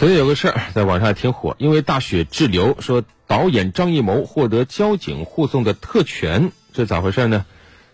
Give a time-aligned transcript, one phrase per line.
[0.00, 7.44] 昨天有个事儿在网上还挺火，因为大雪滞留，说导演张艺谋获得交警护送的特权，这咋回事呢？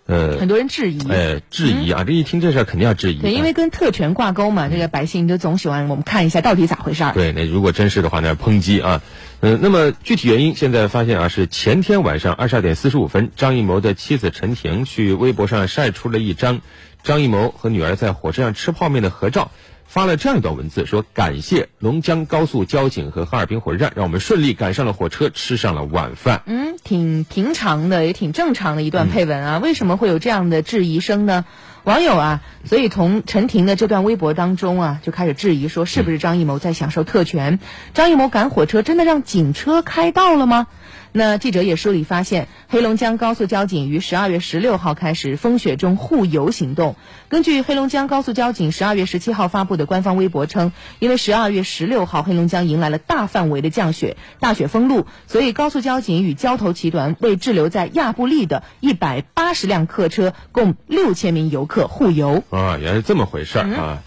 [0.06, 2.04] 呃，很多人质疑，呃，质疑啊！
[2.04, 3.18] 这一听这事儿肯定要质疑。
[3.22, 7.12] 对，因为跟特权挂钩嘛，这个百姓都总喜欢我们看一下到底咋回事儿。
[7.12, 9.02] 对，那如果真是的话，那抨击啊。
[9.40, 16.60] 嗯，那么具体原因现在发现啊，是前天晚上二十二点四十五分，张艺谋的妻子陈婷去微博上晒出了一张
[17.02, 19.50] 张艺谋和女儿在火车上吃泡面的合照。
[19.86, 26.42] 发了这样一段文字，说感谢龙江高速交警和哈尔滨火车站，让我们顺利赶上了火车，吃上了晚饭。
[26.46, 29.58] 嗯，挺平常的，也挺正常的一段配文啊。
[29.58, 31.44] 为什么会有这样的质疑声呢？
[31.86, 37.60] 网友啊，所以从陈婷的这段微博当中啊，就开始质疑说，是不是张艺谋在享受特权？
[37.94, 40.66] 张艺谋赶火车真的让警车开道了吗？
[41.12, 46.96] 那记者也梳理发现，黑龙江高速交警于十二月十六号开始风雪中护游行动。
[47.28, 62.40] 根据黑龙江高速交警十二月十七号发布的官方微博称，因为十二月十六号黑龙江迎来了大范围的降雪，大雪封路，所以高速交警与交投集团为滞留在亚布力的一百八十辆客车，共六千名游客护游。
[62.50, 64.00] 啊，原来是这么回事儿啊！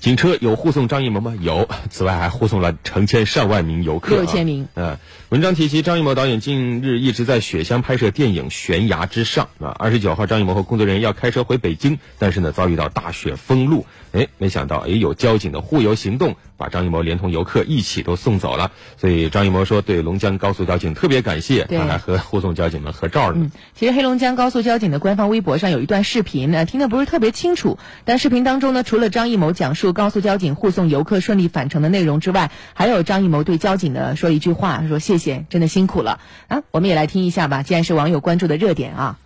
[0.00, 1.34] 警车有护送张艺谋吗？
[1.40, 1.68] 有。
[1.90, 4.14] 此外，还护送了成千上万名游客。
[4.14, 4.68] 六千名。
[4.74, 4.98] 呃，
[5.30, 9.74] 文章提及，张艺谋导演近日一直在雪乡拍摄电影《悬崖之上》啊。
[9.78, 13.84] 二十九号，张艺谋和工作人员要开车回北京，但是呢，遭遇到大雪封路。
[14.12, 18.70] 哎，没想到，哎，有交警的护游行动，把张艺谋连同游客一起都送走了。
[18.96, 23.38] 所以张艺谋说，对龙江高速交警特别感谢，他还和护送交警们合照呢。
[23.40, 27.78] 嗯，其实黑龙江高速交警的官方微博上有一段视频呢，听得不是特别清楚。
[28.04, 36.62] 但视频当中呢，除了张艺谋讲述高速交警护送游客顺利返程的内容之外，还有张艺谋对交警的说一句话，说谢谢，真的辛苦了啊。
[36.70, 39.18] 我们也来听一下吧，既然是网友关注的热点啊。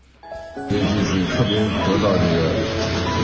[0.68, 2.50] 这次特别得到这个。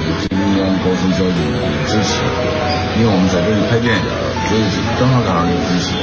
[0.07, 2.23] 黑龙江高速交警的支持，
[2.97, 4.07] 因为我们在这里拍电影，
[4.47, 4.63] 所以
[4.99, 5.99] 正好赶上这个支持。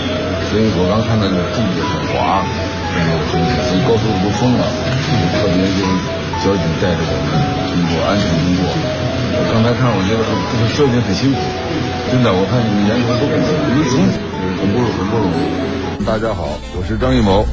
[0.51, 2.43] 所以我刚看到这个地很滑，
[2.93, 4.67] 那个东西，所以高速都封了，
[5.39, 7.31] 特别就是交警带着我们
[7.71, 8.67] 通过安全通过。
[9.53, 10.19] 刚才看，我觉得
[10.51, 11.39] 这个交警很辛苦，
[12.11, 13.39] 真的，我看你们沿途都很
[13.87, 14.19] 辛苦，
[14.59, 16.05] 很，很不容易。
[16.05, 17.45] 大家好，我是张艺谋，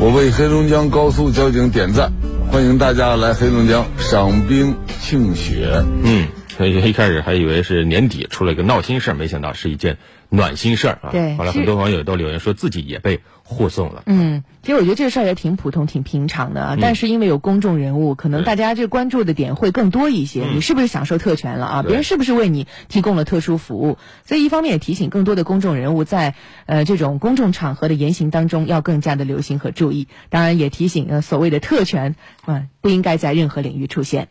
[0.00, 2.10] 我为黑龙江高速交警点赞。
[2.50, 5.84] 欢迎大家来黑龙江赏冰庆雪。
[6.02, 6.26] 嗯，
[6.68, 9.98] 一开始还以为是年底出了一个闹心事儿，没想到是一件
[10.28, 11.10] 暖心事儿啊。
[11.12, 13.20] 对，后来很多网友都留言说自己也被。
[13.42, 20.44] 护送了，嗯，其实我觉得这个事儿也挺普通、挺平常的啊，但是因为有公众人物，可能大家这关注的点会更多一些。
[20.54, 21.82] 你是不是享受特权了啊？
[21.82, 23.98] 别人是不是为你提供了特殊服务？
[24.24, 30.06] 所以一方面也提醒更多的公众人物在呃这种公众场合的言行当中要更加的留心和注意。
[30.28, 34.28] 当然也提醒呃所谓的特权啊不应该在任何领域出现。